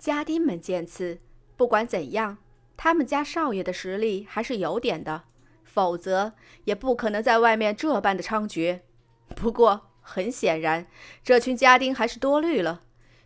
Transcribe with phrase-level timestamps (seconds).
[0.00, 1.20] 家丁们见此，
[1.58, 2.38] 不管怎样，
[2.74, 5.24] 他们家少爷的实力还是有点的，
[5.62, 6.32] 否则
[6.64, 8.80] 也不可能在外面这般的猖獗。
[9.36, 10.86] 不过很显然，
[11.22, 12.80] 这群家丁还是多虑了。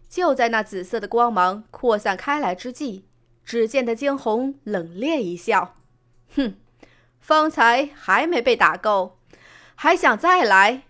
[0.09, 3.07] 就在那紫色的光芒扩散开来之际，
[3.45, 5.77] 只见得惊鸿冷冽一笑
[6.35, 6.57] ：“哼，
[7.21, 9.21] 方才还没被打够，
[9.77, 10.83] 还想再来？”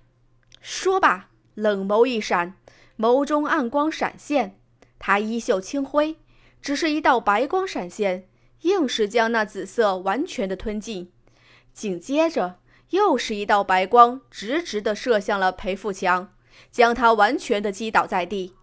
[0.62, 2.54] 说罢，冷眸一闪，
[2.96, 4.58] 眸中暗光闪现。
[5.06, 6.16] 他衣袖青灰，
[6.62, 8.26] 只是一道白光闪现，
[8.62, 11.12] 硬是将那紫色完全的吞尽。
[11.74, 12.58] 紧接着，
[12.88, 16.32] 又是一道白光直直的射向了裴富强，
[16.70, 18.54] 将他完全的击倒在地。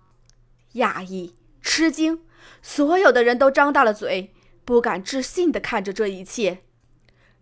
[0.74, 2.24] 讶异、吃惊，
[2.64, 4.34] 所有的人都张大了嘴，
[4.66, 6.64] 不敢置信的看着这一切。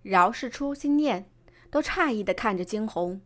[0.02, 1.32] 饶是初心念，
[1.72, 3.22] 都诧异的看着惊鸿。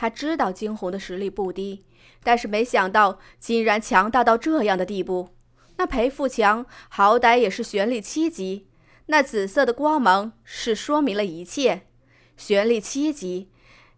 [0.00, 1.84] 他知道惊鸿的实力不低，
[2.22, 5.30] 但是没想到竟然强大到这样的地步。
[5.76, 8.68] 那裴富强好歹也是玄力七级，
[9.06, 11.88] 那紫色的光芒是说明了一切。
[12.36, 13.50] 玄力七级，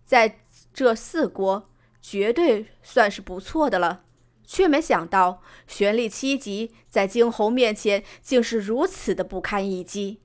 [0.02, 0.40] 在
[0.72, 1.68] 这四国
[2.00, 4.04] 绝对算是不错的了，
[4.42, 10.22] 却没想到玄力七级在惊鸿面前竟是如此的不堪一击。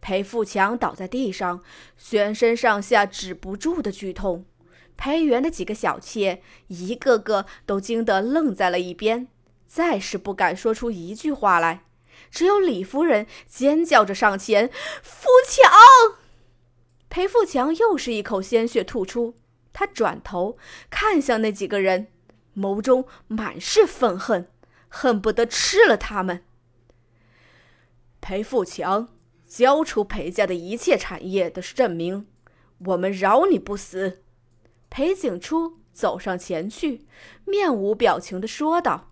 [0.00, 1.62] 裴富强倒在地上，
[1.96, 4.44] 全身上下止不住的剧痛。
[4.96, 9.28] 裴元的几个小妾，一个个都惊得愣在了一边，
[9.66, 11.84] 再是不敢说出一句话来。
[12.30, 14.70] 只有李夫人尖叫着上前
[15.02, 16.18] ：“富强！”
[17.10, 19.34] 裴富强又是一口鲜血吐出，
[19.72, 20.56] 他转头
[20.90, 22.08] 看向那几个人，
[22.56, 24.48] 眸中满是愤恨，
[24.88, 26.44] 恨不得吃了他们。
[28.20, 29.08] 裴富强，
[29.46, 32.26] 交出裴家的一切产业的证明，
[32.78, 34.23] 我们饶你不死。
[34.94, 37.04] 裴景初走上前去，
[37.44, 39.10] 面无表情的说道：“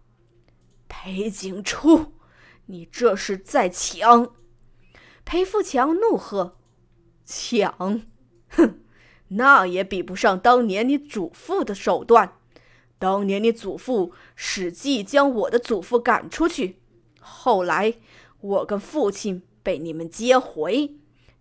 [0.86, 2.12] 裴景初，
[2.66, 4.32] 你这是在抢！”
[5.26, 6.60] 裴富强怒喝
[7.26, 8.02] ：“抢！
[8.50, 8.78] 哼，
[9.30, 12.34] 那也比不上当年你祖父的手段。
[13.00, 16.76] 当年你祖父使计将我的祖父赶出去，
[17.18, 17.94] 后来
[18.40, 20.94] 我跟父亲被你们接回，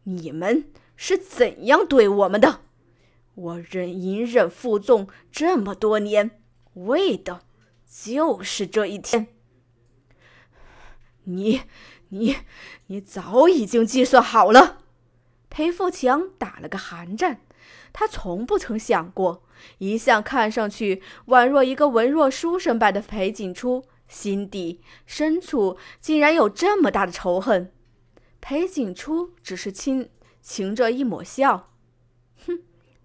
[0.06, 2.62] 你们是怎样对我们的？”
[3.36, 6.42] 我忍隐忍负重这么多年，
[6.74, 7.42] 为的
[7.86, 9.28] 就是这一天。
[11.24, 11.62] 你、
[12.10, 12.38] 你、
[12.88, 14.80] 你早已经计算好了。
[15.50, 17.42] 裴富强打了个寒战，
[17.92, 19.44] 他从不曾想过，
[19.80, 27.74] 一向看上去宛若一个文弱书生般的裴景初，心底深处竟然有这么大的仇恨。
[28.40, 30.10] 裴景初只是轻
[30.44, 31.74] 噙着一抹笑。
[32.46, 32.60] 哼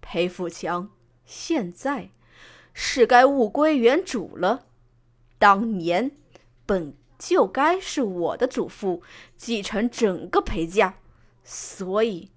[0.09, 0.89] 裴富强，
[1.25, 2.11] 现在
[2.73, 4.67] 是该物归原主了。
[5.37, 6.13] 当年
[6.65, 9.03] 本就该是我的祖父
[9.37, 10.99] 继承整个裴家，
[11.43, 12.31] 所以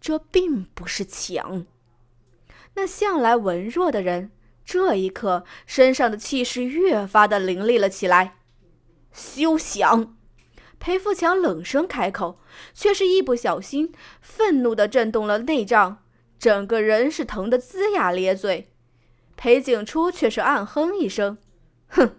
[0.00, 1.66] 这并不是抢。
[2.74, 4.30] 那向来文弱的人，
[4.64, 8.36] 这一刻身上的气势越发的凌厉了起来。
[9.12, 10.16] 休想！
[10.78, 12.38] 裴富强冷声开口，
[12.72, 16.04] 却是一不小心，愤怒的震动了内脏。
[16.40, 18.72] 整个人是疼得龇牙咧嘴，
[19.36, 21.36] 裴景初却是暗哼一声
[21.88, 22.16] ：“哼，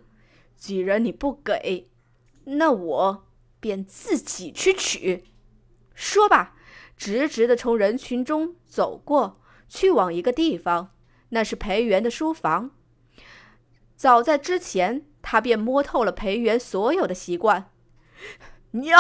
[0.56, 1.90] 既然你不给，
[2.44, 3.28] 那我
[3.60, 5.24] 便自己去取。”
[5.96, 6.54] 说罢，
[6.96, 10.94] 直直的从人群中走过去，往一个地方，
[11.30, 12.70] 那是裴元的书房。
[13.96, 17.72] 早在之前，他便摸透了裴元所有的习惯。
[18.74, 19.00] 娘，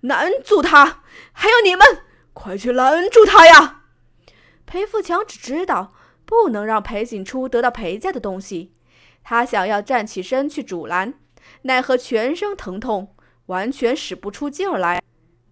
[0.00, 1.02] 拦住他！
[1.32, 1.86] 还有你们，
[2.32, 3.82] 快去拦住他呀！
[4.66, 5.92] 裴富强只知道
[6.24, 8.72] 不能让裴景初得到裴家的东西，
[9.22, 11.14] 他想要站起身去阻拦，
[11.62, 13.14] 奈何全身疼痛，
[13.46, 15.02] 完全使不出劲儿来。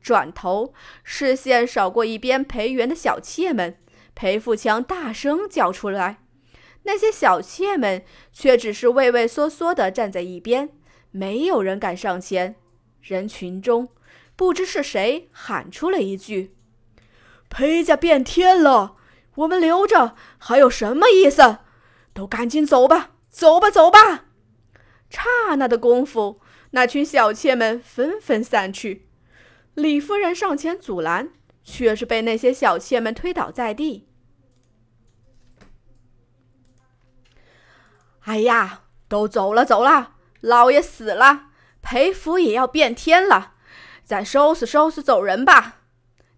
[0.00, 0.74] 转头，
[1.04, 3.78] 视线扫过一边裴元的小妾们，
[4.14, 6.24] 裴富强大声叫出来，
[6.82, 10.70] 那些小妾们却只是畏畏缩缩地站在一边，
[11.12, 12.56] 没有人敢上前。
[13.00, 13.90] 人群中，
[14.34, 16.56] 不知是谁喊出了一句
[17.48, 18.96] ：“裴家变天了！”
[19.36, 21.58] 我们留着还有什么意思？
[22.12, 24.26] 都赶紧走吧，走吧，走吧！
[25.08, 26.40] 刹那的功夫，
[26.72, 29.08] 那群小妾们纷纷散去。
[29.74, 31.30] 李夫人上前阻拦，
[31.62, 34.08] 却是被那些小妾们推倒在地。
[38.20, 40.16] 哎呀，都走了，走了！
[40.42, 41.46] 老爷死了，
[41.80, 43.54] 裴府也要变天了，
[44.04, 45.80] 再收拾收拾，走人吧！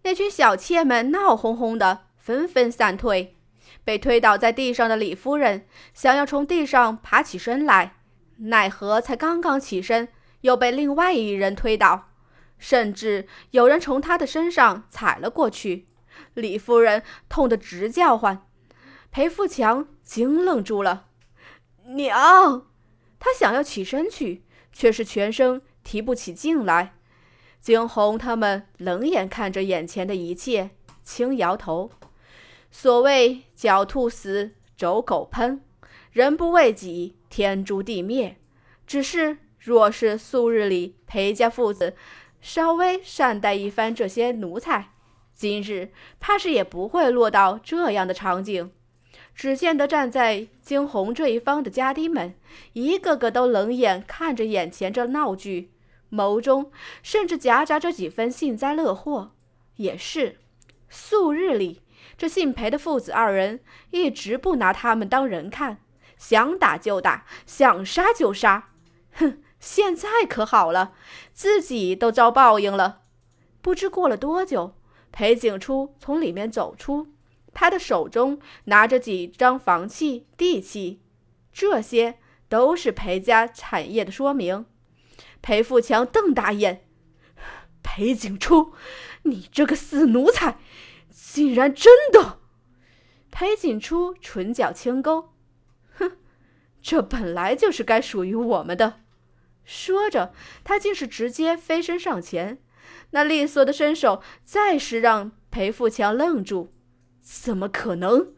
[0.02, 2.06] 那群小妾们闹哄哄的。
[2.24, 3.36] 纷纷散退，
[3.84, 7.96] 被推倒在地上的李夫人想要从地上爬起身来，
[8.38, 10.08] 奈何才刚刚起身，
[10.40, 12.08] 又被另外一人推倒，
[12.56, 15.86] 甚至有人从他的身上踩了过去。
[16.32, 18.46] 李夫人痛得直叫唤，
[19.10, 21.08] 裴富强惊愣住了。
[21.88, 22.66] 娘，
[23.18, 26.94] 他想要起身去，却是全身提不起劲来。
[27.60, 30.70] 惊鸿他们冷眼看着眼前的一切，
[31.02, 31.90] 轻摇头。
[32.76, 35.60] 所谓狡兔死，走狗烹，
[36.10, 38.36] 人不为己，天诛地灭。
[38.84, 41.94] 只是若是素日里裴家父子
[42.40, 44.90] 稍微善待一番这些奴才，
[45.32, 48.72] 今日怕是也不会落到这样的场景。
[49.36, 52.34] 只见得站在惊鸿这一方的家丁们，
[52.72, 55.70] 一个个都冷眼看着眼前这闹剧，
[56.10, 56.72] 眸中
[57.04, 59.30] 甚至夹杂着几分幸灾乐祸。
[59.76, 60.38] 也是，
[60.88, 61.80] 素日里
[62.16, 65.78] 这姓裴的父子二人一直不拿他们当人看，
[66.16, 68.70] 想打就打，想杀就杀。
[69.12, 70.92] 哼，现在可好了，
[71.32, 73.02] 自己都遭报应了。
[73.60, 74.76] 不知过了多久，
[75.10, 77.08] 裴景初从里面走出。
[77.52, 81.00] 他的手中拿着几张房契、地契，
[81.52, 82.18] 这些
[82.48, 84.66] 都是裴家产业的说明。
[85.40, 86.84] 裴富强瞪大眼
[87.82, 88.72] ：“裴景初，
[89.22, 90.58] 你这个死奴才，
[91.34, 92.38] 竟然真的！”
[93.32, 95.34] 裴景初唇角轻勾
[95.98, 96.12] ：“哼，
[96.80, 99.00] 这本来就是该属于我们的。”
[99.66, 100.32] 说着，
[100.62, 102.62] 他竟是直接飞身上前，
[103.10, 106.72] 那利索的身手再是让裴富强愣住。
[107.20, 108.32] 怎么可能？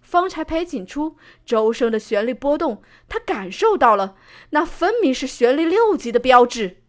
[0.00, 4.14] 方才裴景初周身的旋律波动，他感受到了，
[4.50, 6.84] 那分明是旋律六级的标志。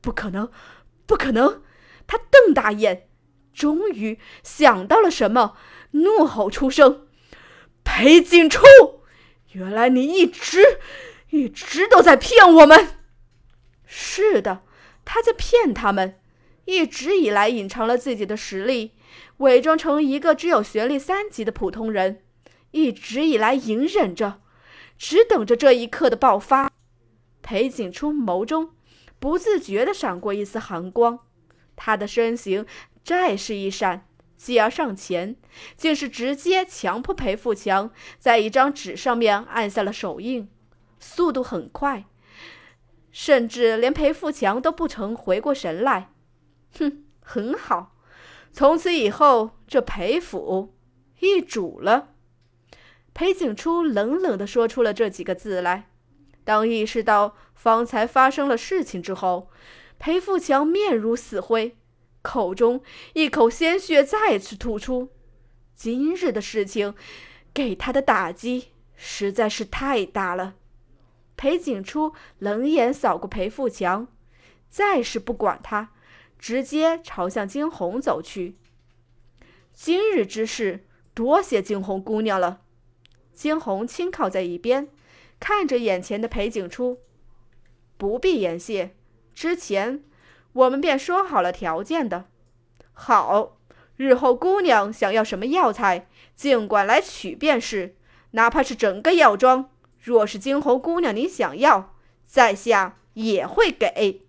[0.00, 0.48] 不可能，
[1.04, 1.64] 不可能！
[2.06, 3.05] 他瞪大眼，
[3.56, 5.56] 终于想到了什么，
[5.92, 7.08] 怒吼出声
[7.82, 8.62] ：“裴景初，
[9.52, 10.78] 原来你一直、
[11.30, 12.98] 一直都在骗我们！”
[13.86, 14.62] 是的，
[15.06, 16.20] 他在骗他们，
[16.66, 18.92] 一直以来隐藏了自己的实力。
[19.38, 22.22] 伪装成一个只有学历三级的普通人，
[22.72, 24.42] 一直以来隐忍着，
[24.98, 26.70] 只等着这一刻的爆发。
[27.40, 28.72] 裴景初眸中
[29.18, 31.20] 不自觉地闪过一丝寒光，
[31.74, 32.66] 他的身形
[33.06, 34.04] 再是一闪，
[34.34, 35.36] 继而上前，
[35.76, 40.50] 竟是直接强迫裴富强在一张纸上面按下了手印，
[40.98, 42.04] 速度很快，
[43.12, 46.10] 甚至连裴富强都不曾回过神来。
[46.80, 47.94] 哼，很好。
[48.50, 50.74] 从此以后，这裴府
[51.20, 52.08] 易主了。
[53.14, 55.88] 裴景初冷冷地说出了这几个字来。
[56.42, 59.48] 当意识到方才发生了事情之后，
[60.00, 61.76] 裴富强面如死灰，
[62.26, 62.82] 口中
[63.12, 65.10] 一口鲜血再次吐出。
[65.76, 66.92] 今日的事情
[67.54, 70.56] 给他的打击实在是太大了。
[71.36, 74.08] 裴景初冷眼扫过裴富强，
[74.68, 75.92] 再是不管他。
[76.38, 78.56] 直接朝向惊鸿走去。
[79.72, 80.84] 今日之事，
[81.14, 82.60] 多谢惊鸿姑娘了。
[83.32, 84.88] 惊鸿轻靠在一边，
[85.38, 86.98] 看着眼前的裴景初，
[87.96, 88.94] 不必言谢。
[89.34, 90.02] 之前
[90.56, 92.24] 我们便说好了条件的。
[92.94, 93.58] 好，
[93.96, 97.94] 日后姑娘想要什么药材，尽管来取便是，
[98.30, 99.70] 哪怕是整个药庄。
[100.00, 101.94] 若是惊鸿姑娘你想要，
[102.24, 104.26] 在下也会给。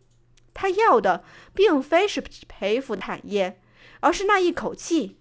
[0.53, 3.61] 他要的并非是裴府产业，
[4.01, 5.17] 而是那一口气。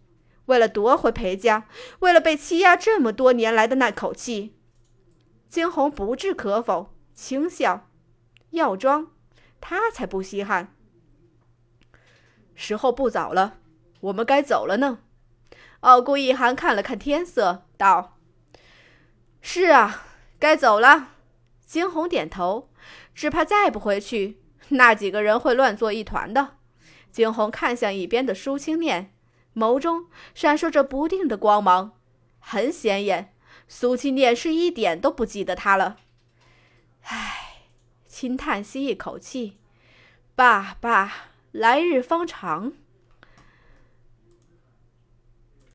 [0.46, 1.68] 为了夺回裴家，
[2.00, 4.56] 为了被欺压这么多年来的那口气，
[5.48, 7.88] 惊鸿不置可否，轻笑
[8.50, 9.12] ：“药庄，
[9.60, 10.72] 他才不稀罕。”
[12.56, 13.58] 时候不早了，
[14.00, 14.98] 我们该走了呢。
[15.80, 18.18] 傲顾一寒看了看天色，道
[19.40, 20.06] ：“是啊，
[20.40, 21.10] 该走了。”
[21.64, 22.70] 惊鸿点头，
[23.14, 24.40] 只怕再不回去。
[24.70, 26.56] 那几个人会乱作一团的。
[27.12, 29.14] 惊鸿看向一边的苏青念，
[29.54, 31.92] 眸中闪烁着不定的光芒。
[32.40, 33.34] 很显眼，
[33.68, 35.96] 苏青念是一点都不记得他了。
[37.02, 37.62] 唉，
[38.06, 39.58] 轻叹息一口气，
[40.34, 41.12] 罢罢，
[41.52, 42.72] 来日方长。